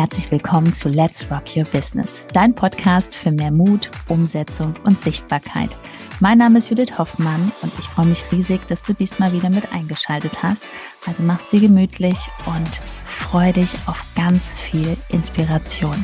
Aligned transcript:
herzlich 0.00 0.30
willkommen 0.30 0.72
zu 0.72 0.88
Let's 0.88 1.30
Rock 1.30 1.54
Your 1.54 1.66
Business, 1.66 2.26
dein 2.32 2.54
Podcast 2.54 3.14
für 3.14 3.30
mehr 3.30 3.52
Mut, 3.52 3.90
Umsetzung 4.08 4.72
und 4.84 4.98
Sichtbarkeit. 4.98 5.76
Mein 6.20 6.38
Name 6.38 6.56
ist 6.56 6.70
Judith 6.70 6.96
Hoffmann 6.96 7.52
und 7.60 7.70
ich 7.78 7.84
freue 7.84 8.06
mich 8.06 8.24
riesig, 8.32 8.66
dass 8.68 8.80
du 8.80 8.94
diesmal 8.94 9.30
wieder 9.34 9.50
mit 9.50 9.74
eingeschaltet 9.74 10.42
hast. 10.42 10.64
Also 11.06 11.22
mach's 11.22 11.50
dir 11.50 11.60
gemütlich 11.60 12.16
und 12.46 12.80
freu 13.04 13.52
dich 13.52 13.74
auf 13.84 14.02
ganz 14.16 14.54
viel 14.54 14.96
Inspiration. 15.10 16.02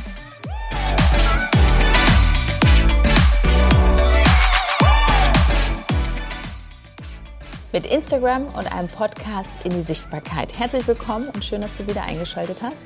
mit 7.73 7.85
Instagram 7.85 8.47
und 8.57 8.73
einem 8.73 8.89
Podcast 8.89 9.51
in 9.65 9.71
die 9.71 9.83
Sichtbarkeit. 9.83 10.59
Herzlich 10.59 10.89
willkommen 10.89 11.29
und 11.29 11.45
schön, 11.45 11.61
dass 11.61 11.75
du 11.75 11.87
wieder 11.87 12.05
eingeschaltet 12.05 12.63
hast. 12.63 12.85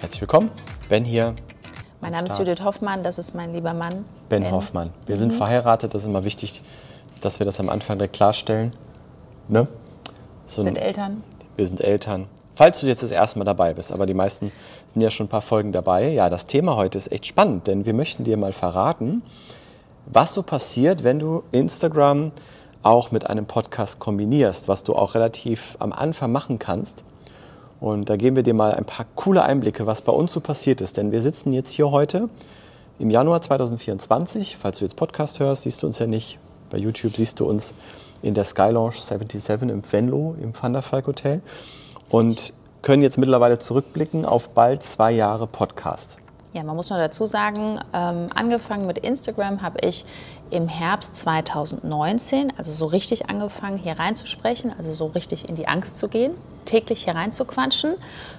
Herzlich 0.00 0.20
willkommen, 0.20 0.50
Ben 0.90 1.04
hier. 1.06 1.34
Mein 2.02 2.12
Name 2.12 2.26
ist 2.26 2.38
Judith 2.38 2.62
Hoffmann, 2.62 3.02
das 3.02 3.18
ist 3.18 3.34
mein 3.34 3.54
lieber 3.54 3.72
Mann. 3.72 4.04
Ben, 4.28 4.42
ben. 4.42 4.52
Hoffmann. 4.52 4.92
Wir 5.06 5.16
sind 5.16 5.32
mhm. 5.32 5.38
verheiratet, 5.38 5.94
das 5.94 6.02
ist 6.02 6.08
immer 6.08 6.24
wichtig, 6.24 6.62
dass 7.22 7.38
wir 7.38 7.46
das 7.46 7.58
am 7.60 7.70
Anfang 7.70 7.96
direkt 7.96 8.14
klarstellen. 8.14 8.72
Ne? 9.48 9.66
So 10.44 10.62
sind 10.62 10.76
Eltern. 10.76 11.24
Wir 11.56 11.66
sind 11.66 11.80
Eltern. 11.80 12.28
Falls 12.54 12.80
du 12.80 12.86
jetzt 12.86 13.02
das 13.02 13.10
erste 13.10 13.38
Mal 13.38 13.46
dabei 13.46 13.72
bist, 13.72 13.90
aber 13.90 14.04
die 14.04 14.14
meisten 14.14 14.52
sind 14.86 15.00
ja 15.00 15.10
schon 15.10 15.26
ein 15.26 15.30
paar 15.30 15.40
Folgen 15.40 15.72
dabei. 15.72 16.10
Ja, 16.10 16.28
das 16.28 16.46
Thema 16.46 16.76
heute 16.76 16.98
ist 16.98 17.10
echt 17.10 17.24
spannend, 17.24 17.66
denn 17.66 17.86
wir 17.86 17.94
möchten 17.94 18.22
dir 18.22 18.36
mal 18.36 18.52
verraten, 18.52 19.22
was 20.04 20.34
so 20.34 20.42
passiert, 20.42 21.04
wenn 21.04 21.18
du 21.18 21.42
Instagram 21.52 22.32
auch 22.82 23.12
mit 23.12 23.28
einem 23.28 23.46
Podcast 23.46 23.98
kombinierst, 23.98 24.68
was 24.68 24.84
du 24.84 24.94
auch 24.94 25.14
relativ 25.14 25.76
am 25.80 25.92
Anfang 25.92 26.32
machen 26.32 26.58
kannst. 26.58 27.04
Und 27.86 28.10
da 28.10 28.16
geben 28.16 28.34
wir 28.34 28.42
dir 28.42 28.52
mal 28.52 28.74
ein 28.74 28.84
paar 28.84 29.06
coole 29.14 29.44
Einblicke, 29.44 29.86
was 29.86 30.02
bei 30.02 30.10
uns 30.10 30.32
so 30.32 30.40
passiert 30.40 30.80
ist. 30.80 30.96
Denn 30.96 31.12
wir 31.12 31.22
sitzen 31.22 31.52
jetzt 31.52 31.70
hier 31.70 31.92
heute 31.92 32.28
im 32.98 33.10
Januar 33.10 33.40
2024. 33.40 34.56
Falls 34.60 34.80
du 34.80 34.84
jetzt 34.84 34.96
Podcast 34.96 35.38
hörst, 35.38 35.62
siehst 35.62 35.84
du 35.84 35.86
uns 35.86 36.00
ja 36.00 36.08
nicht. 36.08 36.40
Bei 36.68 36.78
YouTube 36.78 37.14
siehst 37.14 37.38
du 37.38 37.48
uns 37.48 37.74
in 38.22 38.34
der 38.34 38.42
Sky 38.42 38.70
Lounge 38.70 38.96
77 38.96 39.70
im 39.70 39.82
Venlo 39.88 40.34
im 40.42 40.52
Van 40.60 40.72
der 40.72 40.82
Falk 40.82 41.06
Hotel 41.06 41.42
und 42.08 42.54
können 42.82 43.04
jetzt 43.04 43.18
mittlerweile 43.18 43.60
zurückblicken 43.60 44.26
auf 44.26 44.48
bald 44.48 44.82
zwei 44.82 45.12
Jahre 45.12 45.46
Podcast. 45.46 46.16
Ja, 46.54 46.64
man 46.64 46.74
muss 46.74 46.90
nur 46.90 46.98
dazu 46.98 47.24
sagen, 47.24 47.78
ähm, 47.92 48.26
angefangen 48.34 48.88
mit 48.88 48.98
Instagram 48.98 49.62
habe 49.62 49.78
ich 49.86 50.06
im 50.50 50.66
Herbst 50.66 51.14
2019, 51.14 52.52
also 52.58 52.72
so 52.72 52.86
richtig 52.86 53.30
angefangen, 53.30 53.78
hier 53.78 53.96
reinzusprechen, 53.96 54.72
also 54.76 54.92
so 54.92 55.06
richtig 55.06 55.48
in 55.48 55.54
die 55.54 55.68
Angst 55.68 55.98
zu 55.98 56.08
gehen, 56.08 56.32
täglich 56.66 57.04
hier 57.04 57.14
reinzuquatschen. 57.14 57.94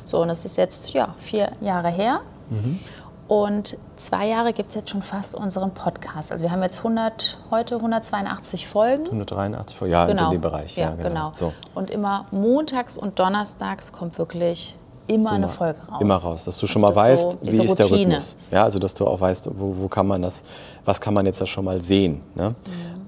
So, 0.05 0.21
und 0.21 0.27
das 0.27 0.45
ist 0.45 0.57
jetzt 0.57 0.93
ja, 0.93 1.15
vier 1.19 1.51
Jahre 1.61 1.89
her. 1.89 2.21
Mhm. 2.49 2.79
Und 3.27 3.77
zwei 3.97 4.27
Jahre 4.27 4.53
gibt 4.53 4.69
es 4.69 4.75
jetzt 4.75 4.89
schon 4.89 5.01
fast 5.01 5.35
unseren 5.35 5.71
Podcast. 5.71 6.31
Also 6.31 6.43
wir 6.43 6.51
haben 6.51 6.63
jetzt 6.63 6.77
100, 6.77 7.37
heute 7.51 7.75
182 7.75 8.67
Folgen. 8.67 9.05
183 9.05 9.77
Folgen, 9.77 9.91
ja, 9.91 10.05
genau. 10.05 10.25
in 10.25 10.31
dem 10.31 10.41
Bereich. 10.41 10.77
Ja, 10.77 10.89
ja 10.89 10.95
genau. 10.95 11.09
genau. 11.09 11.31
So. 11.33 11.53
Und 11.75 11.89
immer 11.89 12.25
montags 12.31 12.97
und 12.97 13.19
donnerstags 13.19 13.91
kommt 13.91 14.17
wirklich 14.17 14.77
immer 15.07 15.29
so 15.29 15.35
eine 15.35 15.49
Folge 15.49 15.79
raus. 15.91 16.01
Immer 16.01 16.15
raus, 16.15 16.45
dass 16.45 16.55
du 16.55 16.61
also 16.65 16.67
schon 16.67 16.81
mal 16.81 16.95
weißt, 16.95 17.31
so, 17.31 17.37
wie 17.41 17.65
ist 17.65 17.79
der 17.79 17.91
Rhythmus. 17.91 18.35
Ja, 18.51 18.63
also 18.63 18.79
dass 18.79 18.93
du 18.93 19.05
auch 19.05 19.19
weißt, 19.19 19.49
wo, 19.57 19.75
wo, 19.77 19.87
kann 19.89 20.07
man 20.07 20.21
das, 20.21 20.43
was 20.85 21.01
kann 21.01 21.13
man 21.13 21.25
jetzt 21.25 21.41
da 21.41 21.45
schon 21.45 21.65
mal 21.65 21.81
sehen. 21.81 22.21
Ne? 22.33 22.49
Mhm. 22.49 22.55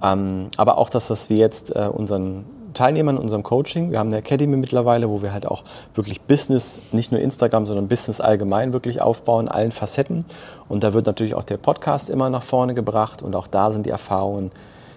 Ähm, 0.01 0.49
aber 0.57 0.77
auch 0.77 0.89
das, 0.89 1.09
was 1.09 1.29
wir 1.29 1.37
jetzt 1.37 1.73
äh, 1.75 1.89
unseren 1.91 2.45
Teilnehmern 2.73 3.17
in 3.17 3.21
unserem 3.21 3.43
Coaching, 3.43 3.91
wir 3.91 3.99
haben 3.99 4.09
eine 4.09 4.17
Academy 4.17 4.57
mittlerweile, 4.57 5.09
wo 5.09 5.21
wir 5.21 5.33
halt 5.33 5.45
auch 5.45 5.63
wirklich 5.95 6.21
Business, 6.21 6.81
nicht 6.91 7.11
nur 7.11 7.21
Instagram, 7.21 7.65
sondern 7.65 7.87
Business 7.87 8.21
allgemein 8.21 8.73
wirklich 8.73 9.01
aufbauen, 9.01 9.47
in 9.47 9.51
allen 9.51 9.71
Facetten. 9.71 10.25
Und 10.67 10.83
da 10.83 10.93
wird 10.93 11.05
natürlich 11.05 11.35
auch 11.35 11.43
der 11.43 11.57
Podcast 11.57 12.09
immer 12.09 12.29
nach 12.29 12.43
vorne 12.43 12.73
gebracht 12.73 13.21
und 13.21 13.35
auch 13.35 13.47
da 13.47 13.71
sind 13.71 13.85
die 13.85 13.89
Erfahrungen, 13.89 14.51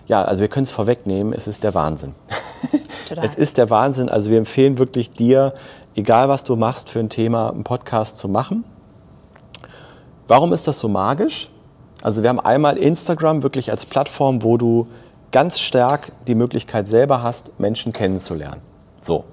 ja, 0.06 0.22
also 0.24 0.40
wir 0.40 0.48
können 0.48 0.64
es 0.64 0.72
vorwegnehmen, 0.72 1.32
es 1.32 1.46
ist 1.46 1.62
der 1.62 1.74
Wahnsinn. 1.74 2.14
es 3.22 3.34
ist 3.34 3.56
der 3.56 3.70
Wahnsinn. 3.70 4.08
Also 4.08 4.30
wir 4.30 4.38
empfehlen 4.38 4.78
wirklich 4.78 5.12
dir, 5.12 5.54
egal 5.94 6.28
was 6.28 6.44
du 6.44 6.56
machst 6.56 6.90
für 6.90 6.98
ein 6.98 7.08
Thema, 7.08 7.50
einen 7.50 7.64
Podcast 7.64 8.18
zu 8.18 8.28
machen. 8.28 8.64
Warum 10.28 10.52
ist 10.52 10.66
das 10.66 10.78
so 10.78 10.88
magisch? 10.88 11.50
Also 12.02 12.22
wir 12.22 12.30
haben 12.30 12.40
einmal 12.40 12.78
Instagram 12.78 13.42
wirklich 13.42 13.70
als 13.70 13.86
Plattform, 13.86 14.42
wo 14.42 14.56
du 14.56 14.88
ganz 15.32 15.58
stark 15.58 16.12
die 16.28 16.34
Möglichkeit 16.34 16.86
selber 16.86 17.22
hast, 17.22 17.58
Menschen 17.58 17.92
kennenzulernen. 17.92 18.60
So. 19.00 19.24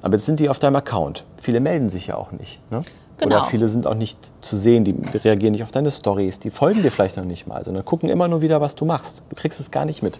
Aber 0.00 0.14
jetzt 0.14 0.26
sind 0.26 0.40
die 0.40 0.48
auf 0.48 0.58
deinem 0.58 0.76
Account. 0.76 1.24
Viele 1.40 1.60
melden 1.60 1.90
sich 1.90 2.06
ja 2.06 2.16
auch 2.16 2.32
nicht. 2.32 2.60
Ne? 2.70 2.82
Genau. 3.18 3.36
Oder 3.36 3.44
viele 3.46 3.68
sind 3.68 3.86
auch 3.86 3.94
nicht 3.94 4.18
zu 4.40 4.56
sehen, 4.56 4.84
die 4.84 4.94
reagieren 5.18 5.52
nicht 5.52 5.62
auf 5.62 5.70
deine 5.70 5.90
Stories, 5.90 6.40
die 6.40 6.50
folgen 6.50 6.82
dir 6.82 6.90
vielleicht 6.90 7.16
noch 7.16 7.24
nicht 7.24 7.46
mal, 7.46 7.64
sondern 7.64 7.84
gucken 7.84 8.08
immer 8.08 8.28
nur 8.28 8.42
wieder, 8.42 8.60
was 8.60 8.74
du 8.74 8.84
machst. 8.84 9.22
Du 9.30 9.36
kriegst 9.36 9.60
es 9.60 9.70
gar 9.70 9.84
nicht 9.84 10.02
mit. 10.02 10.18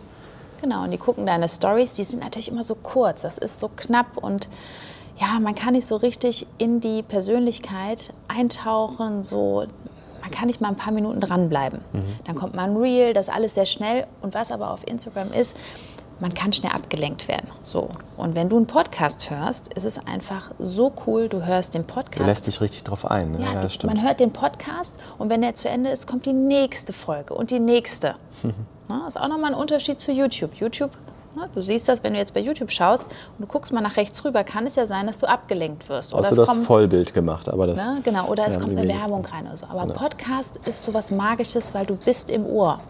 Genau, 0.60 0.84
und 0.84 0.90
die 0.90 0.98
gucken 0.98 1.26
deine 1.26 1.48
Stories, 1.48 1.94
die 1.94 2.04
sind 2.04 2.22
natürlich 2.22 2.50
immer 2.50 2.64
so 2.64 2.76
kurz, 2.76 3.22
das 3.22 3.36
ist 3.38 3.60
so 3.60 3.68
knapp 3.74 4.16
und 4.16 4.48
ja, 5.20 5.38
man 5.38 5.54
kann 5.54 5.74
nicht 5.74 5.86
so 5.86 5.96
richtig 5.96 6.46
in 6.58 6.80
die 6.80 7.02
Persönlichkeit 7.02 8.12
eintauchen, 8.28 9.22
so 9.22 9.66
man 10.24 10.30
kann 10.30 10.46
nicht 10.46 10.60
mal 10.62 10.68
ein 10.68 10.76
paar 10.76 10.92
Minuten 10.92 11.20
dranbleiben. 11.20 11.80
Mhm. 11.92 12.02
Dann 12.24 12.34
kommt 12.34 12.54
man 12.54 12.78
real, 12.78 13.12
das 13.12 13.28
alles 13.28 13.54
sehr 13.54 13.66
schnell. 13.66 14.06
Und 14.22 14.32
was 14.32 14.50
aber 14.50 14.70
auf 14.70 14.86
Instagram 14.86 15.30
ist, 15.34 15.54
man 16.18 16.32
kann 16.32 16.50
schnell 16.50 16.72
abgelenkt 16.72 17.28
werden. 17.28 17.48
So. 17.62 17.90
Und 18.16 18.34
wenn 18.34 18.48
du 18.48 18.56
einen 18.56 18.66
Podcast 18.66 19.30
hörst, 19.30 19.74
ist 19.74 19.84
es 19.84 19.98
einfach 20.06 20.52
so 20.58 20.94
cool, 21.06 21.28
du 21.28 21.44
hörst 21.44 21.74
den 21.74 21.84
Podcast. 21.84 22.20
Du 22.20 22.24
lässt 22.24 22.46
dich 22.46 22.60
richtig 22.62 22.84
drauf 22.84 23.04
ein. 23.04 23.32
Ne? 23.32 23.42
Ja, 23.42 23.52
ja 23.52 23.66
du, 23.66 23.86
man 23.86 24.02
hört 24.02 24.20
den 24.20 24.32
Podcast 24.32 24.96
und 25.18 25.28
wenn 25.28 25.42
der 25.42 25.54
zu 25.54 25.68
Ende 25.68 25.90
ist, 25.90 26.06
kommt 26.06 26.24
die 26.24 26.32
nächste 26.32 26.94
Folge 26.94 27.34
und 27.34 27.50
die 27.50 27.60
nächste. 27.60 28.14
Das 28.88 29.08
ist 29.08 29.20
auch 29.20 29.28
nochmal 29.28 29.52
ein 29.52 29.60
Unterschied 29.60 30.00
zu 30.00 30.10
YouTube. 30.10 30.54
YouTube? 30.54 30.92
Du 31.54 31.60
siehst 31.60 31.88
das, 31.88 32.02
wenn 32.02 32.12
du 32.12 32.18
jetzt 32.18 32.34
bei 32.34 32.40
YouTube 32.40 32.70
schaust 32.70 33.02
und 33.02 33.40
du 33.40 33.46
guckst 33.46 33.72
mal 33.72 33.80
nach 33.80 33.96
rechts 33.96 34.24
rüber, 34.24 34.44
kann 34.44 34.66
es 34.66 34.76
ja 34.76 34.86
sein, 34.86 35.06
dass 35.06 35.18
du 35.18 35.26
abgelenkt 35.26 35.88
wirst. 35.88 36.14
Oder 36.14 36.28
Außer 36.30 36.44
du 36.44 36.48
hast 36.48 36.64
Vollbild 36.64 37.14
gemacht, 37.14 37.48
aber 37.48 37.66
das. 37.66 37.84
Ne? 37.84 38.00
Genau, 38.02 38.26
oder 38.28 38.46
es 38.46 38.58
kommt 38.58 38.76
eine 38.76 38.88
Werbung 38.88 39.24
rein 39.24 39.46
oder 39.46 39.56
so. 39.56 39.66
Aber 39.66 39.82
genau. 39.82 39.94
Podcast 39.94 40.58
ist 40.66 40.84
so 40.84 40.94
was 40.94 41.10
Magisches, 41.10 41.74
weil 41.74 41.86
du 41.86 41.96
bist 41.96 42.30
im 42.30 42.46
Ohr. 42.46 42.80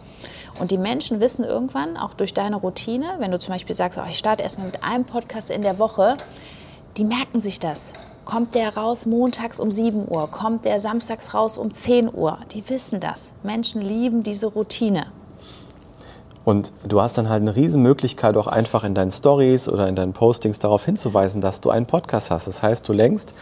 Und 0.59 0.71
die 0.71 0.79
Menschen 0.79 1.21
wissen 1.21 1.45
irgendwann, 1.45 1.97
auch 1.97 2.15
durch 2.15 2.33
deine 2.33 2.57
Routine, 2.57 3.17
wenn 3.19 3.31
du 3.33 3.39
zum 3.39 3.53
Beispiel 3.53 3.75
sagst, 3.75 3.99
oh, 3.99 4.07
ich 4.09 4.19
starte 4.19 4.43
erstmal 4.43 4.67
mit 4.67 4.85
einem 4.85 5.05
Podcast 5.05 5.51
in 5.51 5.63
der 5.63 5.79
Woche, 5.79 6.17
die 6.97 7.05
merken 7.05 7.41
sich 7.41 7.59
das. 7.59 7.93
Kommt 8.25 8.55
der 8.55 8.77
raus 8.77 9.05
montags 9.05 9.61
um 9.61 9.71
7 9.71 10.09
Uhr? 10.09 10.31
Kommt 10.31 10.65
der 10.65 10.81
samstags 10.81 11.35
raus 11.35 11.59
um 11.59 11.73
10 11.73 12.15
Uhr? 12.15 12.39
Die 12.53 12.69
wissen 12.71 13.01
das. 13.01 13.33
Menschen 13.43 13.83
lieben 13.83 14.23
diese 14.23 14.47
Routine. 14.47 15.07
Und 16.45 16.73
du 16.87 17.01
hast 17.01 17.17
dann 17.17 17.29
halt 17.29 17.43
eine 17.43 17.57
riesen 17.57 17.83
Möglichkeit, 17.83 18.37
auch 18.37 18.47
einfach 18.47 18.85
in 18.85 18.95
deinen 18.95 19.11
Stories 19.11 19.69
oder 19.69 19.89
in 19.89 19.97
deinen 19.97 20.13
Postings 20.13 20.59
darauf 20.59 20.85
hinzuweisen, 20.85 21.41
dass 21.41 21.61
du 21.61 21.71
einen 21.71 21.87
Podcast 21.87 22.31
hast. 22.31 22.47
Das 22.47 22.63
heißt, 22.63 22.87
du 22.89 22.93
lenkst 22.93 23.35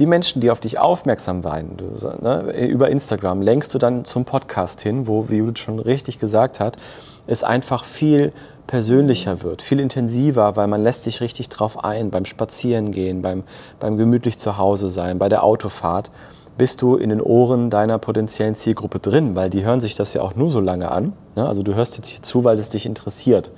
die 0.00 0.06
Menschen, 0.06 0.40
die 0.40 0.50
auf 0.50 0.60
dich 0.60 0.78
aufmerksam 0.78 1.44
werden, 1.44 1.76
du, 1.76 2.08
ne, 2.22 2.66
über 2.66 2.88
Instagram, 2.88 3.42
lenkst 3.42 3.74
du 3.74 3.78
dann 3.78 4.04
zum 4.06 4.24
Podcast 4.24 4.80
hin, 4.80 5.06
wo, 5.06 5.28
wie 5.28 5.36
Judith 5.36 5.58
schon 5.58 5.78
richtig 5.78 6.18
gesagt 6.18 6.58
hat, 6.58 6.78
es 7.26 7.44
einfach 7.44 7.84
viel 7.84 8.32
persönlicher 8.70 9.42
wird, 9.42 9.62
viel 9.62 9.80
intensiver, 9.80 10.54
weil 10.54 10.68
man 10.68 10.80
lässt 10.80 11.02
sich 11.02 11.20
richtig 11.20 11.48
drauf 11.48 11.82
ein, 11.82 12.10
beim 12.10 12.24
Spazierengehen, 12.24 13.20
beim, 13.20 13.42
beim 13.80 13.96
gemütlich 13.96 14.38
zu 14.38 14.58
Hause 14.58 14.88
sein, 14.88 15.18
bei 15.18 15.28
der 15.28 15.42
Autofahrt 15.42 16.12
bist 16.56 16.80
du 16.80 16.94
in 16.94 17.10
den 17.10 17.20
Ohren 17.20 17.68
deiner 17.68 17.98
potenziellen 17.98 18.54
Zielgruppe 18.54 19.00
drin, 19.00 19.34
weil 19.34 19.50
die 19.50 19.64
hören 19.64 19.80
sich 19.80 19.96
das 19.96 20.14
ja 20.14 20.22
auch 20.22 20.36
nur 20.36 20.52
so 20.52 20.60
lange 20.60 20.88
an. 20.88 21.14
Ne? 21.34 21.48
Also 21.48 21.64
du 21.64 21.74
hörst 21.74 21.96
jetzt 21.96 22.10
hier 22.10 22.22
zu, 22.22 22.44
weil 22.44 22.58
es 22.58 22.70
dich 22.70 22.86
interessiert. 22.86 23.50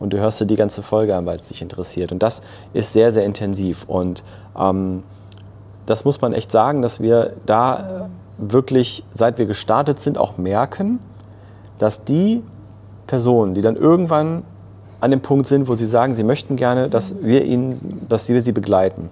Und 0.00 0.14
du 0.14 0.18
hörst 0.18 0.40
dir 0.40 0.46
die 0.46 0.56
ganze 0.56 0.82
Folge 0.82 1.14
an, 1.14 1.26
weil 1.26 1.38
es 1.38 1.48
dich 1.48 1.60
interessiert. 1.60 2.10
Und 2.10 2.22
das 2.22 2.40
ist 2.72 2.94
sehr, 2.94 3.12
sehr 3.12 3.26
intensiv. 3.26 3.84
Und 3.86 4.24
ähm, 4.58 5.02
das 5.84 6.06
muss 6.06 6.22
man 6.22 6.32
echt 6.32 6.50
sagen, 6.50 6.80
dass 6.80 7.00
wir 7.00 7.34
da 7.44 8.08
wirklich, 8.38 9.04
seit 9.12 9.36
wir 9.36 9.44
gestartet 9.44 10.00
sind, 10.00 10.16
auch 10.16 10.38
merken, 10.38 11.00
dass 11.76 12.04
die 12.04 12.42
Personen, 13.06 13.52
die 13.54 13.60
dann 13.60 13.76
irgendwann 13.76 14.44
an 15.04 15.10
dem 15.10 15.20
Punkt 15.20 15.46
sind, 15.46 15.68
wo 15.68 15.74
sie 15.74 15.86
sagen, 15.86 16.14
sie 16.14 16.24
möchten 16.24 16.56
gerne, 16.56 16.88
dass 16.88 17.14
wir 17.20 17.44
ihnen, 17.44 18.06
dass 18.08 18.28
wir 18.28 18.40
sie 18.40 18.52
begleiten, 18.52 19.10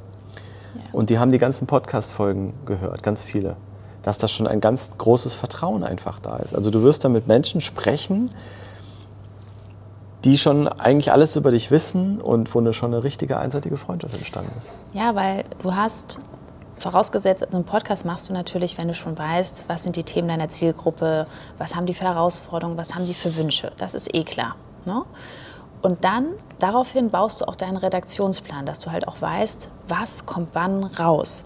und 0.92 1.08
die 1.10 1.18
haben 1.18 1.32
die 1.32 1.38
ganzen 1.38 1.66
Podcast-Folgen 1.66 2.52
gehört, 2.66 3.02
ganz 3.02 3.22
viele. 3.22 3.56
Dass 4.02 4.18
da 4.18 4.28
schon 4.28 4.46
ein 4.46 4.60
ganz 4.60 4.90
großes 4.98 5.32
Vertrauen 5.34 5.84
einfach 5.84 6.18
da 6.18 6.36
ist. 6.36 6.54
Also 6.54 6.70
du 6.70 6.82
wirst 6.82 7.04
da 7.04 7.08
mit 7.08 7.26
Menschen 7.26 7.60
sprechen, 7.60 8.30
die 10.24 10.38
schon 10.38 10.68
eigentlich 10.68 11.12
alles 11.12 11.34
über 11.36 11.50
dich 11.50 11.70
wissen 11.70 12.20
und 12.20 12.54
wo 12.54 12.58
eine, 12.58 12.72
schon 12.72 12.92
eine 12.92 13.04
richtige 13.04 13.38
einseitige 13.38 13.76
Freundschaft 13.76 14.16
entstanden 14.16 14.52
ist. 14.58 14.70
Ja, 14.92 15.14
weil 15.14 15.44
du 15.62 15.74
hast 15.74 16.20
Vorausgesetzt, 16.78 17.44
also 17.44 17.58
einen 17.58 17.64
Podcast 17.64 18.04
machst 18.04 18.28
du 18.28 18.32
natürlich, 18.32 18.76
wenn 18.76 18.88
du 18.88 18.94
schon 18.94 19.16
weißt, 19.16 19.66
was 19.68 19.84
sind 19.84 19.94
die 19.94 20.02
Themen 20.02 20.26
deiner 20.26 20.48
Zielgruppe, 20.48 21.28
was 21.56 21.76
haben 21.76 21.86
die 21.86 21.94
für 21.94 22.06
Herausforderungen, 22.06 22.76
was 22.76 22.96
haben 22.96 23.06
die 23.06 23.14
für 23.14 23.36
Wünsche. 23.36 23.70
Das 23.78 23.94
ist 23.94 24.12
eh 24.12 24.24
klar. 24.24 24.56
Ne? 24.84 25.02
Und 25.82 26.04
dann 26.04 26.34
daraufhin 26.60 27.10
baust 27.10 27.40
du 27.40 27.48
auch 27.48 27.56
deinen 27.56 27.76
Redaktionsplan, 27.76 28.64
dass 28.64 28.78
du 28.78 28.92
halt 28.92 29.08
auch 29.08 29.20
weißt, 29.20 29.68
was 29.88 30.26
kommt 30.26 30.50
wann 30.54 30.84
raus. 30.84 31.44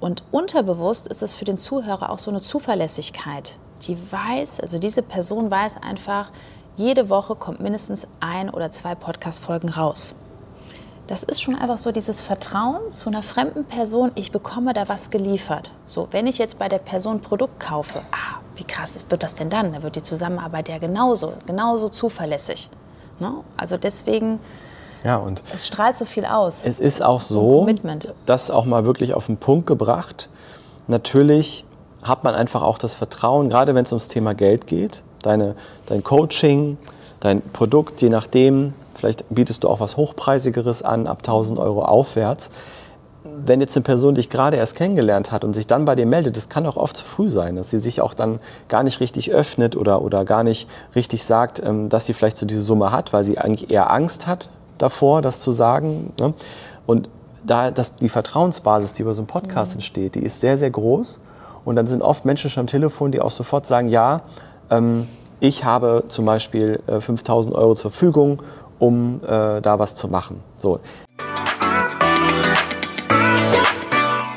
Und 0.00 0.22
unterbewusst 0.30 1.08
ist 1.08 1.22
es 1.22 1.34
für 1.34 1.44
den 1.44 1.58
Zuhörer 1.58 2.10
auch 2.10 2.18
so 2.18 2.30
eine 2.30 2.40
Zuverlässigkeit. 2.40 3.58
Die 3.82 3.98
weiß, 4.12 4.60
also 4.60 4.78
diese 4.78 5.02
Person 5.02 5.50
weiß 5.50 5.82
einfach, 5.82 6.30
jede 6.76 7.08
Woche 7.08 7.36
kommt 7.36 7.60
mindestens 7.60 8.06
ein 8.20 8.48
oder 8.50 8.70
zwei 8.70 8.94
Podcast-Folgen 8.94 9.68
raus. 9.68 10.14
Das 11.06 11.22
ist 11.22 11.42
schon 11.42 11.54
einfach 11.54 11.78
so 11.78 11.92
dieses 11.92 12.20
Vertrauen 12.20 12.90
zu 12.90 13.10
einer 13.10 13.22
fremden 13.22 13.64
Person, 13.64 14.12
ich 14.14 14.32
bekomme 14.32 14.72
da 14.72 14.88
was 14.88 15.10
geliefert. 15.10 15.70
So, 15.84 16.08
wenn 16.12 16.26
ich 16.26 16.38
jetzt 16.38 16.58
bei 16.58 16.68
der 16.68 16.78
Person 16.78 17.20
Produkt 17.20 17.60
kaufe, 17.60 18.00
ah, 18.12 18.40
wie 18.56 18.64
krass 18.64 19.04
wird 19.08 19.22
das 19.22 19.34
denn 19.34 19.50
dann? 19.50 19.72
Da 19.72 19.82
wird 19.82 19.96
die 19.96 20.02
Zusammenarbeit 20.02 20.68
ja 20.68 20.78
genauso, 20.78 21.34
genauso 21.46 21.88
zuverlässig. 21.88 22.70
Ne? 23.20 23.32
Also 23.56 23.76
deswegen, 23.76 24.40
ja, 25.04 25.16
und 25.16 25.42
es 25.52 25.66
strahlt 25.66 25.96
so 25.96 26.04
viel 26.04 26.24
aus. 26.24 26.62
Es 26.64 26.80
ist 26.80 27.02
auch 27.02 27.20
so, 27.20 27.66
das 28.26 28.50
auch 28.50 28.64
mal 28.64 28.84
wirklich 28.84 29.14
auf 29.14 29.26
den 29.26 29.36
Punkt 29.36 29.66
gebracht. 29.66 30.28
Natürlich 30.86 31.64
hat 32.02 32.24
man 32.24 32.34
einfach 32.34 32.62
auch 32.62 32.78
das 32.78 32.94
Vertrauen, 32.94 33.48
gerade 33.48 33.74
wenn 33.74 33.84
es 33.84 33.92
ums 33.92 34.08
Thema 34.08 34.34
Geld 34.34 34.66
geht, 34.66 35.02
deine, 35.22 35.56
dein 35.86 36.04
Coaching, 36.04 36.76
dein 37.20 37.40
Produkt, 37.40 38.02
je 38.02 38.10
nachdem, 38.10 38.74
vielleicht 38.94 39.24
bietest 39.30 39.64
du 39.64 39.68
auch 39.68 39.80
was 39.80 39.96
Hochpreisigeres 39.96 40.82
an, 40.82 41.06
ab 41.06 41.18
1000 41.18 41.58
Euro 41.58 41.84
aufwärts. 41.84 42.50
Wenn 43.24 43.60
jetzt 43.60 43.76
eine 43.76 43.82
Person 43.82 44.14
dich 44.14 44.28
gerade 44.28 44.56
erst 44.56 44.74
kennengelernt 44.74 45.32
hat 45.32 45.44
und 45.44 45.54
sich 45.54 45.66
dann 45.66 45.84
bei 45.84 45.94
dir 45.94 46.06
meldet, 46.06 46.36
das 46.36 46.48
kann 46.48 46.66
auch 46.66 46.76
oft 46.76 46.96
zu 46.96 47.04
früh 47.04 47.30
sein, 47.30 47.56
dass 47.56 47.70
sie 47.70 47.78
sich 47.78 48.00
auch 48.00 48.14
dann 48.14 48.38
gar 48.68 48.82
nicht 48.82 49.00
richtig 49.00 49.32
öffnet 49.32 49.76
oder, 49.76 50.02
oder 50.02 50.24
gar 50.24 50.44
nicht 50.44 50.68
richtig 50.94 51.24
sagt, 51.24 51.62
ähm, 51.64 51.88
dass 51.88 52.06
sie 52.06 52.12
vielleicht 52.12 52.36
so 52.36 52.46
diese 52.46 52.60
Summe 52.60 52.92
hat, 52.92 53.12
weil 53.12 53.24
sie 53.24 53.38
eigentlich 53.38 53.70
eher 53.70 53.90
Angst 53.90 54.26
hat 54.26 54.50
davor, 54.78 55.22
das 55.22 55.40
zu 55.40 55.52
sagen. 55.52 56.12
Ne? 56.18 56.34
Und 56.86 57.08
da 57.46 57.70
das, 57.70 57.94
die 57.94 58.08
Vertrauensbasis, 58.08 58.92
die 58.92 59.02
über 59.02 59.14
so 59.14 59.22
einen 59.22 59.26
Podcast 59.26 59.72
mhm. 59.72 59.76
entsteht, 59.76 60.14
die 60.14 60.22
ist 60.22 60.40
sehr, 60.40 60.58
sehr 60.58 60.70
groß. 60.70 61.20
Und 61.64 61.76
dann 61.76 61.86
sind 61.86 62.02
oft 62.02 62.26
Menschen 62.26 62.50
schon 62.50 62.62
am 62.62 62.66
Telefon, 62.66 63.10
die 63.10 63.22
auch 63.22 63.30
sofort 63.30 63.66
sagen, 63.66 63.88
ja, 63.88 64.20
ähm, 64.70 65.08
ich 65.40 65.64
habe 65.64 66.04
zum 66.08 66.26
Beispiel 66.26 66.80
äh, 66.86 67.00
5000 67.00 67.54
Euro 67.54 67.74
zur 67.74 67.90
Verfügung 67.90 68.42
um 68.78 69.20
äh, 69.24 69.60
da 69.60 69.78
was 69.78 69.94
zu 69.94 70.08
machen. 70.08 70.42
So. 70.56 70.80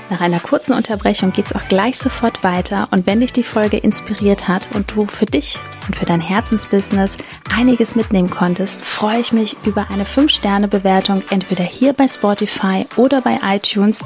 Nach 0.10 0.22
einer 0.22 0.40
kurzen 0.40 0.74
Unterbrechung 0.74 1.34
geht 1.34 1.48
es 1.48 1.56
auch 1.56 1.68
gleich 1.68 1.98
sofort 1.98 2.42
weiter 2.42 2.88
und 2.92 3.06
wenn 3.06 3.20
dich 3.20 3.34
die 3.34 3.44
Folge 3.44 3.76
inspiriert 3.76 4.48
hat 4.48 4.74
und 4.74 4.90
du 4.96 5.06
für 5.06 5.26
dich 5.26 5.60
und 5.86 5.98
für 5.98 6.06
dein 6.06 6.22
Herzensbusiness 6.22 7.18
einiges 7.54 7.96
mitnehmen 7.96 8.30
konntest, 8.30 8.86
freue 8.86 9.20
ich 9.20 9.34
mich 9.34 9.58
über 9.66 9.90
eine 9.90 10.06
5-Sterne-Bewertung 10.06 11.24
entweder 11.30 11.66
hier 11.66 11.92
bei 11.92 12.08
Spotify 12.08 12.86
oder 12.96 13.22
bei 13.22 13.38
iTunes 13.44 14.02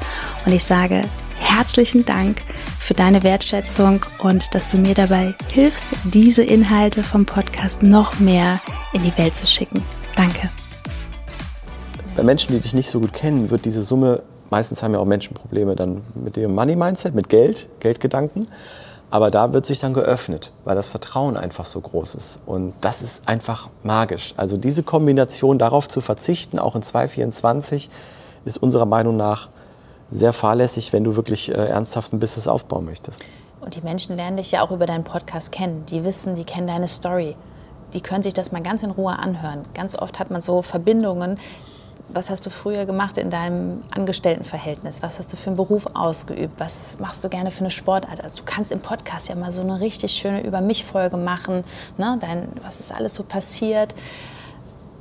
und 0.45 0.53
ich 0.53 0.63
sage 0.63 1.03
herzlichen 1.37 2.03
Dank 2.03 2.41
für 2.79 2.95
deine 2.95 3.21
Wertschätzung 3.21 4.03
und 4.19 4.55
dass 4.55 4.67
du 4.67 4.77
mir 4.77 4.95
dabei 4.95 5.35
hilfst, 5.51 5.89
diese 6.05 6.43
Inhalte 6.43 7.03
vom 7.03 7.27
Podcast 7.27 7.83
noch 7.83 8.19
mehr 8.19 8.59
in 8.93 9.01
die 9.01 9.15
Welt 9.19 9.35
zu 9.35 9.45
schicken. 9.45 9.83
Danke. 10.15 10.49
Bei 12.15 12.23
Menschen, 12.23 12.53
die 12.53 12.59
dich 12.59 12.73
nicht 12.73 12.89
so 12.89 12.99
gut 12.99 13.13
kennen, 13.13 13.51
wird 13.51 13.65
diese 13.65 13.83
Summe, 13.83 14.23
meistens 14.51 14.83
haben 14.83 14.93
ja 14.93 14.99
auch 14.99 15.05
Menschen 15.05 15.33
Probleme 15.33 15.75
dann 15.75 16.03
mit 16.13 16.35
dem 16.35 16.53
Money-Mindset, 16.53 17.15
mit 17.15 17.29
Geld, 17.29 17.67
Geldgedanken. 17.79 18.47
Aber 19.09 19.31
da 19.31 19.51
wird 19.51 19.65
sich 19.65 19.79
dann 19.79 19.93
geöffnet, 19.93 20.51
weil 20.63 20.75
das 20.75 20.87
Vertrauen 20.87 21.35
einfach 21.35 21.65
so 21.65 21.81
groß 21.81 22.15
ist. 22.15 22.39
Und 22.45 22.73
das 22.79 23.01
ist 23.01 23.27
einfach 23.27 23.69
magisch. 23.83 24.33
Also 24.37 24.55
diese 24.55 24.83
Kombination 24.83 25.57
darauf 25.57 25.89
zu 25.89 25.99
verzichten, 25.99 26.59
auch 26.59 26.75
in 26.75 26.83
2024, 26.83 27.89
ist 28.45 28.57
unserer 28.57 28.85
Meinung 28.85 29.17
nach 29.17 29.49
sehr 30.11 30.31
fahrlässig, 30.31 30.93
wenn 30.93 31.03
du 31.03 31.15
wirklich 31.15 31.49
äh, 31.49 31.53
ernsthaft 31.53 32.13
ein 32.13 32.19
Business 32.19 32.47
aufbauen 32.47 32.85
möchtest. 32.85 33.23
Und 33.59 33.75
die 33.75 33.81
Menschen 33.81 34.15
lernen 34.15 34.37
dich 34.37 34.51
ja 34.51 34.61
auch 34.61 34.71
über 34.71 34.85
deinen 34.85 35.03
Podcast 35.03 35.51
kennen. 35.51 35.85
Die 35.87 36.03
wissen, 36.03 36.35
die 36.35 36.43
kennen 36.43 36.67
deine 36.67 36.87
Story 36.87 37.35
die 37.93 38.01
können 38.01 38.23
sich 38.23 38.33
das 38.33 38.51
mal 38.51 38.61
ganz 38.61 38.83
in 38.83 38.91
Ruhe 38.91 39.17
anhören. 39.17 39.65
Ganz 39.73 39.95
oft 39.95 40.19
hat 40.19 40.31
man 40.31 40.41
so 40.41 40.61
Verbindungen. 40.61 41.37
Was 42.13 42.29
hast 42.29 42.45
du 42.45 42.49
früher 42.49 42.85
gemacht 42.85 43.17
in 43.17 43.29
deinem 43.29 43.81
Angestelltenverhältnis? 43.91 45.01
Was 45.01 45.19
hast 45.19 45.31
du 45.31 45.37
für 45.37 45.47
einen 45.47 45.57
Beruf 45.57 45.87
ausgeübt? 45.93 46.59
Was 46.59 46.97
machst 46.99 47.23
du 47.23 47.29
gerne 47.29 47.51
für 47.51 47.61
eine 47.61 47.69
Sportart? 47.69 48.21
Also 48.21 48.39
du 48.39 48.43
kannst 48.45 48.71
im 48.71 48.81
Podcast 48.81 49.29
ja 49.29 49.35
mal 49.35 49.51
so 49.51 49.61
eine 49.61 49.79
richtig 49.79 50.11
schöne 50.11 50.45
Über 50.45 50.61
mich-Folge 50.61 51.17
machen. 51.17 51.63
Ne? 51.97 52.17
Dein, 52.19 52.49
was 52.63 52.79
ist 52.79 52.93
alles 52.93 53.15
so 53.15 53.23
passiert? 53.23 53.95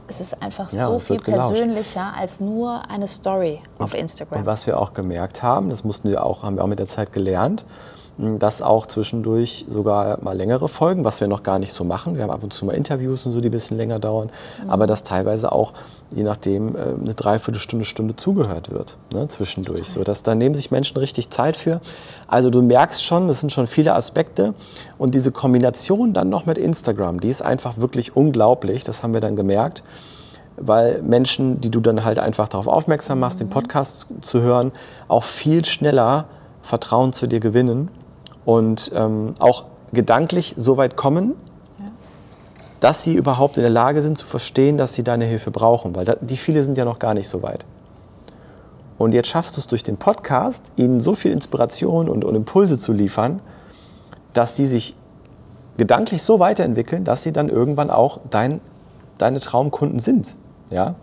Es 0.07 0.21
ist 0.21 0.43
einfach 0.43 0.73
ja, 0.73 0.87
so 0.87 0.99
viel 0.99 1.19
persönlicher 1.19 2.13
als 2.17 2.41
nur 2.41 2.89
eine 2.89 3.07
Story 3.07 3.61
auf 3.79 3.95
Instagram. 3.95 4.41
Und 4.41 4.47
was 4.47 4.67
wir 4.67 4.79
auch 4.79 4.93
gemerkt 4.93 5.43
haben, 5.43 5.71
das 5.71 5.85
mussten 5.85 6.09
wir 6.09 6.25
auch, 6.25 6.43
haben 6.43 6.57
wir 6.57 6.65
auch 6.65 6.69
mit 6.69 6.81
der 6.81 6.89
Zeit 6.89 7.13
gelernt, 7.13 7.65
dass 8.19 8.61
auch 8.61 8.87
zwischendurch 8.87 9.65
sogar 9.69 10.23
mal 10.23 10.37
längere 10.37 10.69
Folgen, 10.69 11.05
was 11.05 11.21
wir 11.21 11.29
noch 11.29 11.43
gar 11.43 11.59
nicht 11.59 11.73
so 11.73 11.85
machen. 11.85 12.17
Wir 12.17 12.23
haben 12.23 12.31
ab 12.31 12.43
und 12.43 12.53
zu 12.53 12.67
mal 12.67 12.75
Interviews 12.75 13.25
und 13.25 13.33
so, 13.33 13.41
die 13.41 13.49
ein 13.49 13.53
bisschen 13.53 13.77
länger 13.77 13.99
dauern, 13.99 14.31
mhm. 14.63 14.71
aber 14.71 14.87
dass 14.87 15.05
teilweise 15.05 15.53
auch, 15.53 15.73
je 16.15 16.23
nachdem, 16.23 16.77
äh, 16.77 16.81
eine 16.81 17.15
Dreiviertelstunde, 17.15 17.85
Stunde 17.85 18.17
zugehört 18.17 18.71
wird 18.71 18.97
ne, 19.13 19.27
zwischendurch. 19.29 19.89
So, 19.89 20.05
dass 20.05 20.23
da 20.23 20.35
nehmen 20.35 20.55
sich 20.55 20.71
Menschen 20.71 20.99
richtig 20.99 21.31
Zeit 21.31 21.57
für. 21.57 21.81
Also 22.27 22.51
du 22.51 22.63
merkst 22.63 23.03
schon, 23.03 23.29
das 23.29 23.41
sind 23.41 23.53
schon 23.53 23.67
viele 23.67 23.95
Aspekte 23.95 24.55
und 24.99 25.15
diese 25.15 25.33
Kombination 25.33 26.13
dann 26.13 26.29
noch 26.29 26.47
mit 26.47 26.59
Instagram, 26.59 27.21
die 27.21 27.29
ist 27.29 27.43
einfach 27.43 27.79
wirklich 27.79 28.17
unglaublich. 28.17 28.85
Das 28.85 29.03
haben 29.03 29.15
wir 29.15 29.21
dann 29.21 29.37
gemerkt 29.37 29.83
weil 30.63 31.01
Menschen, 31.01 31.63
die 31.63 31.71
du 31.71 31.81
dann 31.81 32.05
halt 32.05 32.19
einfach 32.19 32.47
darauf 32.47 32.67
aufmerksam 32.67 33.21
machst, 33.21 33.41
den 33.41 33.47
mhm. 33.47 33.53
Podcast 33.53 34.09
zu 34.21 34.43
hören, 34.43 34.73
auch 35.09 35.25
viel 35.25 35.65
schneller 35.65 36.27
Vertrauen 36.61 37.15
zu 37.15 37.27
dir 37.27 37.41
gewinnen 37.41 37.89
und 38.51 38.91
ähm, 38.97 39.35
auch 39.39 39.67
gedanklich 39.93 40.55
so 40.57 40.77
weit 40.77 40.97
kommen, 40.97 41.37
ja. 41.79 41.85
dass 42.81 43.05
sie 43.05 43.15
überhaupt 43.15 43.57
in 43.57 43.63
der 43.63 43.71
Lage 43.71 44.03
sind 44.03 44.19
zu 44.19 44.27
verstehen, 44.27 44.77
dass 44.77 44.95
sie 44.95 45.05
deine 45.05 45.25
Hilfe 45.25 45.53
brauchen, 45.53 45.95
weil 45.95 46.05
da, 46.05 46.17
die 46.21 46.37
viele 46.37 46.65
sind 46.65 46.77
ja 46.77 46.85
noch 46.85 46.99
gar 46.99 47.15
nicht 47.15 47.29
so 47.29 47.45
weit. 47.45 47.65
Und 48.99 49.15
jetzt 49.15 49.29
schaffst 49.29 49.57
du 49.57 49.61
es 49.61 49.69
durch 49.69 49.85
den 49.85 49.99
Podcast, 49.99 50.63
ihnen 50.75 51.01
so 51.01 51.15
viel 51.15 51.31
Inspiration 51.31 52.09
und, 52.09 52.25
und 52.25 52.35
Impulse 52.35 52.77
zu 52.77 52.93
liefern, 52.93 53.41
dass 54.33 54.57
sie 54.57 54.67
sich 54.67 54.97
gedanklich 55.77 56.25
so 56.25 56.41
weiterentwickeln, 56.41 57.05
dass 57.05 57.23
sie 57.23 57.33
dann 57.33 57.49
irgendwann 57.49 57.89
auch 57.89 58.19
dein, 58.31 58.61
deine 59.19 59.39
Traumkunden 59.39 60.01
sind. 60.01 60.35
Ja? 60.73 60.97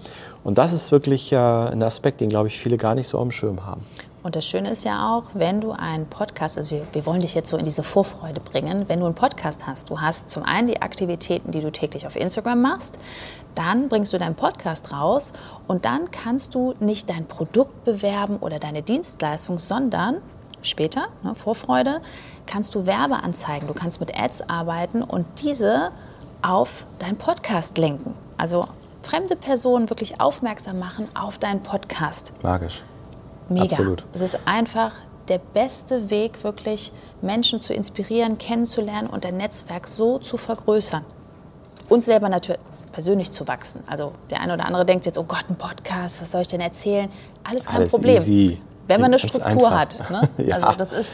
Und 0.44 0.58
das 0.58 0.74
ist 0.74 0.92
wirklich 0.92 1.32
äh, 1.32 1.38
ein 1.38 1.82
Aspekt, 1.82 2.20
den, 2.20 2.28
glaube 2.28 2.50
ich, 2.50 2.60
viele 2.60 2.76
gar 2.76 2.94
nicht 2.94 3.08
so 3.08 3.18
auf 3.18 3.24
dem 3.24 3.32
Schirm 3.32 3.66
haben. 3.66 3.86
Und 4.28 4.36
das 4.36 4.46
Schöne 4.46 4.72
ist 4.72 4.84
ja 4.84 5.16
auch, 5.16 5.24
wenn 5.36 5.62
du 5.62 5.72
einen 5.72 6.06
Podcast, 6.06 6.58
also 6.58 6.72
wir, 6.72 6.86
wir, 6.92 7.06
wollen 7.06 7.22
dich 7.22 7.34
jetzt 7.34 7.50
so 7.50 7.56
in 7.56 7.64
diese 7.64 7.82
Vorfreude 7.82 8.42
bringen, 8.42 8.90
wenn 8.90 9.00
du 9.00 9.06
einen 9.06 9.16
Podcast 9.16 9.66
hast, 9.66 9.90
du 9.90 10.02
hast 10.02 10.30
zum 10.30 10.44
einen 10.44 10.68
die 10.68 10.82
Aktivitäten, 10.82 11.52
die 11.52 11.62
du 11.62 11.72
täglich 11.72 12.06
auf 12.06 12.18
Instagram 12.18 12.62
machst, 12.62 13.00
dann 13.56 13.88
bringst 13.88 14.12
du 14.12 14.18
deinen 14.18 14.36
Podcast 14.36 14.92
raus 14.92 15.32
und 15.66 15.86
dann 15.86 16.12
kannst 16.12 16.56
du 16.56 16.74
nicht 16.82 17.10
dein 17.10 17.26
Produkt 17.26 17.86
bewerben 17.86 18.36
oder 18.40 18.60
deine 18.60 18.82
Dienstleistung, 18.82 19.60
sondern 19.60 20.18
später, 20.62 21.08
ne, 21.24 21.34
Vorfreude, 21.34 22.02
kannst 22.48 22.76
du 22.76 22.86
Werbeanzeigen, 22.86 23.66
du 23.66 23.74
kannst 23.74 24.02
mit 24.02 24.20
Ads 24.20 24.50
arbeiten 24.50 25.04
und 25.04 25.26
diese 25.42 25.92
auf 26.42 26.86
deinen 27.00 27.18
Podcast 27.18 27.78
lenken. 27.78 28.14
Also 28.36 28.68
fremde 29.04 29.38
Personen 29.38 29.90
wirklich 29.90 30.20
aufmerksam 30.20 30.80
machen 30.80 31.08
auf 31.16 31.38
deinen 31.38 31.64
Podcast. 31.64 32.34
Magisch. 32.44 32.82
Mega. 33.50 33.64
Absolut. 33.64 34.04
Es 34.14 34.22
ist 34.22 34.40
einfach 34.46 34.94
der 35.28 35.40
beste 35.40 36.10
Weg, 36.10 36.44
wirklich 36.44 36.92
Menschen 37.22 37.60
zu 37.62 37.74
inspirieren, 37.74 38.38
kennenzulernen 38.38 39.08
und 39.08 39.24
dein 39.26 39.38
Netzwerk 39.38 39.88
so 39.88 40.20
zu 40.20 40.38
vergrößern. 40.38 41.04
Und 41.90 42.04
selber 42.04 42.30
natürlich 42.30 42.60
persönlich 42.92 43.32
zu 43.32 43.48
wachsen. 43.48 43.82
Also 43.88 44.14
der 44.30 44.42
eine 44.42 44.54
oder 44.54 44.66
andere 44.66 44.86
denkt 44.86 45.06
jetzt, 45.06 45.18
oh 45.18 45.24
Gott, 45.24 45.46
ein 45.50 45.56
Podcast, 45.56 46.22
was 46.22 46.32
soll 46.32 46.42
ich 46.42 46.48
denn 46.48 46.62
erzählen? 46.62 47.10
Alles 47.44 47.66
kein 47.66 47.78
Alles 47.78 47.92
Problem. 47.92 48.18
Easy. 48.18 48.62
Wenn 48.88 49.02
man 49.02 49.12
eine 49.12 49.20
Struktur 49.20 49.70
hat. 49.70 50.10
Ne? 50.10 50.30
ja. 50.48 50.56
Also 50.56 50.78
das 50.78 50.92
ist 50.92 51.10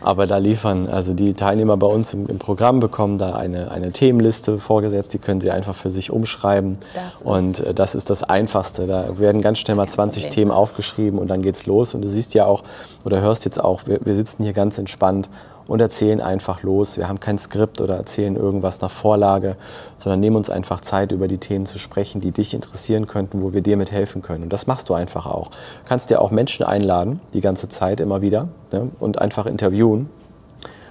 aber 0.00 0.26
da 0.26 0.38
liefern, 0.38 0.88
also 0.88 1.14
die 1.14 1.34
Teilnehmer 1.34 1.76
bei 1.76 1.86
uns 1.86 2.14
im, 2.14 2.26
im, 2.26 2.38
Programm 2.38 2.80
bekommen 2.80 3.18
da 3.18 3.34
eine, 3.34 3.70
eine 3.70 3.92
Themenliste 3.92 4.58
vorgesetzt, 4.58 5.12
die 5.12 5.18
können 5.18 5.40
sie 5.40 5.50
einfach 5.50 5.74
für 5.74 5.90
sich 5.90 6.10
umschreiben. 6.10 6.78
Das 6.94 7.22
und 7.22 7.60
äh, 7.60 7.74
das 7.74 7.94
ist 7.94 8.10
das 8.10 8.22
Einfachste. 8.22 8.86
Da 8.86 9.18
werden 9.18 9.40
ganz 9.42 9.58
schnell 9.58 9.76
mal 9.76 9.88
20 9.88 10.24
Problem. 10.24 10.34
Themen 10.34 10.50
aufgeschrieben 10.50 11.18
und 11.18 11.28
dann 11.28 11.42
geht's 11.42 11.66
los. 11.66 11.94
Und 11.94 12.02
du 12.02 12.08
siehst 12.08 12.34
ja 12.34 12.46
auch 12.46 12.62
oder 13.04 13.20
hörst 13.20 13.44
jetzt 13.44 13.62
auch, 13.62 13.86
wir, 13.86 14.00
wir 14.04 14.14
sitzen 14.14 14.42
hier 14.42 14.52
ganz 14.52 14.78
entspannt 14.78 15.28
und 15.70 15.78
erzählen 15.78 16.20
einfach 16.20 16.64
los. 16.64 16.96
Wir 16.96 17.08
haben 17.08 17.20
kein 17.20 17.38
Skript 17.38 17.80
oder 17.80 17.94
erzählen 17.94 18.34
irgendwas 18.34 18.80
nach 18.80 18.90
Vorlage, 18.90 19.54
sondern 19.98 20.18
nehmen 20.18 20.34
uns 20.34 20.50
einfach 20.50 20.80
Zeit, 20.80 21.12
über 21.12 21.28
die 21.28 21.38
Themen 21.38 21.64
zu 21.64 21.78
sprechen, 21.78 22.20
die 22.20 22.32
dich 22.32 22.54
interessieren 22.54 23.06
könnten, 23.06 23.40
wo 23.40 23.52
wir 23.52 23.60
dir 23.60 23.76
mit 23.76 23.92
helfen 23.92 24.20
können. 24.20 24.42
Und 24.42 24.52
das 24.52 24.66
machst 24.66 24.88
du 24.88 24.94
einfach 24.94 25.26
auch. 25.26 25.50
Du 25.50 25.56
kannst 25.88 26.10
dir 26.10 26.20
auch 26.20 26.32
Menschen 26.32 26.66
einladen, 26.66 27.20
die 27.34 27.40
ganze 27.40 27.68
Zeit 27.68 28.00
immer 28.00 28.20
wieder, 28.20 28.48
ne, 28.72 28.90
und 28.98 29.20
einfach 29.20 29.46
interviewen. 29.46 30.10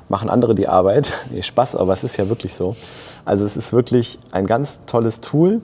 Machen 0.07 0.29
andere 0.29 0.55
die 0.55 0.69
Arbeit. 0.69 1.12
Nee, 1.29 1.41
Spaß, 1.41 1.75
aber 1.75 1.91
es 1.91 2.05
ist 2.05 2.15
ja 2.15 2.29
wirklich 2.29 2.53
so. 2.53 2.77
Also 3.25 3.43
es 3.43 3.57
ist 3.57 3.74
wirklich 3.74 4.17
ein 4.31 4.48
ganz 4.48 4.79
tolles 4.86 5.19
Tool 5.19 5.59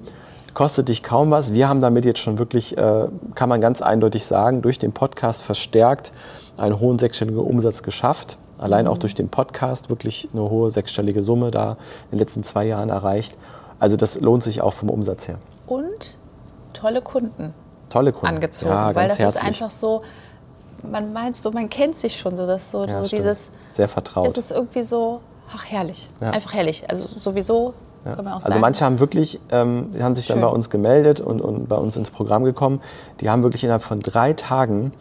kostet 0.54 0.88
dich 0.88 1.04
kaum 1.04 1.32
was. 1.32 1.54
Wir 1.54 1.68
haben 1.68 1.82
damit 1.82 2.06
jetzt 2.06 2.20
schon 2.20 2.40
wirklich, 2.40 2.78
äh, 2.78 3.08
kann 3.36 3.50
man 3.50 3.60
ganz 3.60 3.82
eindeutig 3.82 4.26
sagen, 4.26 4.62
durch 4.62 4.80
den 4.80 4.94
Podcast 4.94 5.42
verstärkt 5.42 6.14
einen 6.56 6.80
hohen 6.80 6.98
sechsstelligen 6.98 7.42
Umsatz 7.42 7.84
geschafft. 7.84 8.38
Allein 8.58 8.88
auch 8.88 8.98
durch 8.98 9.16
den 9.16 9.30
Podcast 9.30 9.90
wirklich 9.90 10.30
eine 10.34 10.44
hohe 10.50 10.72
sechsstellige 10.72 11.22
Summe 11.22 11.52
da 11.52 11.72
in 12.06 12.12
den 12.12 12.20
letzten 12.20 12.44
zwei 12.44 12.66
Jahren 12.66 12.90
erreicht. 12.90 13.38
Also 13.80 13.98
das 13.98 14.20
lohnt 14.20 14.44
sich 14.44 14.62
auch 14.62 14.74
vom 14.74 14.90
Umsatz 14.90 15.28
her. 15.28 15.38
Und 15.68 16.18
tolle 16.74 17.02
Kunden 17.02 17.54
Tolle 17.90 18.12
Kunden. 18.14 18.36
angezogen, 18.36 18.72
Ja, 18.72 18.96
weil 18.96 19.08
das 19.08 19.20
herzlich. 19.20 19.42
ist 19.42 19.48
einfach 19.48 19.72
so, 19.72 20.02
man 20.90 21.14
meint 21.14 21.38
so, 21.38 21.52
man 21.52 21.70
kennt 21.70 21.96
sich 21.98 22.18
schon 22.20 22.36
so, 22.36 22.46
dass 22.46 22.72
so, 22.72 22.86
Ja, 22.86 23.04
so 23.04 23.10
dieses, 23.16 23.52
Sehr 23.70 23.88
vertraut. 23.88 24.28
es 24.28 24.38
ist 24.38 24.52
irgendwie 24.52 24.84
so, 24.84 25.22
ach 25.56 25.66
herrlich, 25.66 26.10
Ja. 26.22 26.32
einfach 26.32 26.54
herrlich. 26.54 26.90
Also 26.90 27.08
sowieso 27.20 27.74
Ja. 28.06 28.14
können 28.16 28.28
wir 28.28 28.32
auch 28.32 28.36
Also 28.38 28.50
sagen. 28.50 28.62
manche 28.62 28.86
haben 28.86 29.00
wirklich, 29.00 29.40
ähm, 29.52 29.94
haben 30.00 30.16
sich 30.16 30.26
dann 30.26 30.38
Schön. 30.38 30.42
bei 30.42 30.48
uns 30.52 30.70
gemeldet 30.70 31.20
und, 31.22 31.42
und 31.42 31.68
bei 31.70 31.76
uns 31.78 31.96
ins 31.98 32.12
Programm 32.12 32.44
gekommen. 32.44 32.82
Die 33.22 33.30
haben 33.30 33.44
wirklich 33.44 33.64
innerhalb 33.64 33.84
von 33.84 34.00
drei 34.00 34.34
Tagen, 34.34 34.92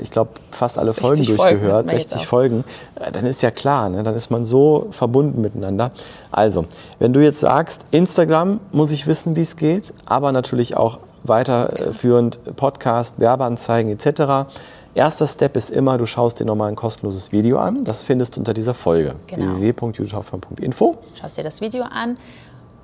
ich 0.00 0.10
glaube, 0.10 0.30
fast 0.50 0.78
alle 0.78 0.92
60 0.92 1.02
Folgen 1.02 1.24
Folgen 1.24 1.36
durchgehört, 1.36 1.92
jetzt 1.92 2.10
60 2.10 2.20
auch. 2.20 2.26
Folgen. 2.26 2.64
Äh, 2.94 3.12
dann 3.12 3.26
ist 3.26 3.42
ja 3.42 3.50
klar, 3.50 3.88
ne? 3.88 4.02
dann 4.02 4.14
ist 4.14 4.30
man 4.30 4.44
so 4.44 4.88
verbunden 4.90 5.40
miteinander. 5.40 5.90
Also, 6.30 6.64
wenn 6.98 7.12
du 7.12 7.20
jetzt 7.20 7.40
sagst, 7.40 7.82
Instagram 7.90 8.60
muss 8.72 8.90
ich 8.90 9.06
wissen, 9.06 9.36
wie 9.36 9.42
es 9.42 9.56
geht, 9.56 9.92
aber 10.06 10.32
natürlich 10.32 10.76
auch 10.76 10.98
weiterführend 11.24 12.40
Podcast, 12.56 13.18
Werbeanzeigen 13.18 13.92
etc. 13.92 14.50
Erster 14.94 15.26
Step 15.26 15.56
ist 15.56 15.70
immer, 15.70 15.96
du 15.98 16.06
schaust 16.06 16.40
dir 16.40 16.44
nochmal 16.44 16.68
ein 16.68 16.76
kostenloses 16.76 17.32
Video 17.32 17.58
an. 17.58 17.84
Das 17.84 18.02
findest 18.02 18.36
du 18.36 18.40
unter 18.40 18.52
dieser 18.52 18.74
Folge. 18.74 19.14
Genau. 19.28 19.58
www.judithhoffmann.info. 19.58 20.98
Schaust 21.18 21.38
dir 21.38 21.44
das 21.44 21.60
Video 21.60 21.84
an. 21.84 22.18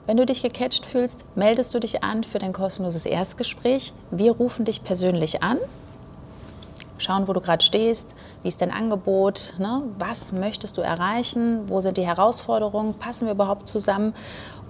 Wenn 0.06 0.16
du 0.16 0.24
dich 0.24 0.42
gecatcht 0.42 0.86
fühlst, 0.86 1.26
meldest 1.34 1.74
du 1.74 1.80
dich 1.80 2.02
an 2.02 2.24
für 2.24 2.38
dein 2.38 2.54
kostenloses 2.54 3.04
Erstgespräch. 3.04 3.92
Wir 4.10 4.32
rufen 4.32 4.64
dich 4.64 4.82
persönlich 4.82 5.42
an, 5.42 5.58
schauen, 6.98 7.26
wo 7.28 7.32
du 7.32 7.40
gerade 7.40 7.64
stehst, 7.64 8.14
wie 8.42 8.48
ist 8.48 8.60
dein 8.60 8.70
Angebot, 8.70 9.54
ne? 9.58 9.82
was 9.98 10.32
möchtest 10.32 10.76
du 10.78 10.82
erreichen, 10.82 11.62
wo 11.66 11.80
sind 11.80 11.96
die 11.96 12.06
Herausforderungen, 12.06 12.94
passen 12.94 13.26
wir 13.26 13.32
überhaupt 13.34 13.68
zusammen 13.68 14.14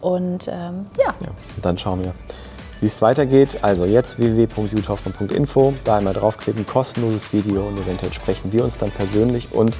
und 0.01 0.49
ähm, 0.49 0.87
ja, 0.99 1.15
Ja, 1.21 1.31
dann 1.63 1.77
schauen 1.77 2.05
wir, 2.05 2.15
wie 2.81 2.87
es 2.87 3.03
weitergeht. 3.03 3.59
Also 3.63 3.85
jetzt 3.85 4.19
www.juthoffmann.info, 4.19 5.75
da 5.85 5.97
einmal 5.99 6.15
draufklicken, 6.15 6.67
kostenloses 6.67 7.33
Video 7.33 7.67
und 7.67 7.79
eventuell 7.79 8.13
sprechen 8.13 8.53
wir 8.53 8.65
uns 8.65 8.77
dann 8.77 8.91
persönlich 8.91 9.53
und 9.53 9.75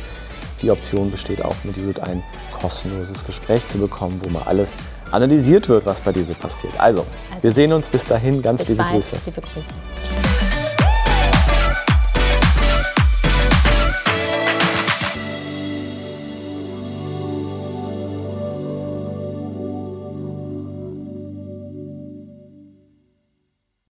die 0.63 0.73
Option 0.73 1.11
besteht 1.13 1.45
auch 1.45 1.55
mit 1.63 1.77
Judith 1.77 2.01
ein 2.01 2.25
kostenloses 2.61 3.25
Gespräch 3.25 3.65
zu 3.69 3.79
bekommen, 3.79 4.21
wo 4.25 4.31
mal 4.31 4.43
alles 4.43 4.77
analysiert 5.13 5.69
wird, 5.69 5.87
was 5.87 6.01
bei 6.01 6.11
dir 6.13 6.25
so 6.25 6.35
passiert. 6.35 6.79
Also, 6.81 7.07
Also, 7.33 7.45
wir 7.45 7.53
sehen 7.53 7.73
uns 7.73 7.89
bis 7.89 8.05
dahin. 8.05 8.43
Ganz 8.43 8.63
bis 8.63 8.71
liebe 8.71 8.83
bald, 8.83 8.95
Grüße. 8.95 9.17
liebe 9.25 9.41
Grüße. 9.41 10.38